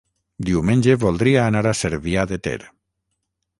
Diumenge 0.47 0.95
voldria 1.03 1.45
anar 1.51 1.63
a 1.73 1.75
Cervià 1.83 2.27
de 2.35 2.43
Ter. 2.49 2.57